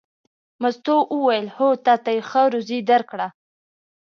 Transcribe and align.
مستو 0.61 0.97
وویل: 1.15 1.47
هو 1.55 1.67
تا 1.85 1.93
ته 2.03 2.09
یې 2.15 2.21
ښه 2.29 2.41
روزي 2.53 2.79
درکړه. 2.91 3.27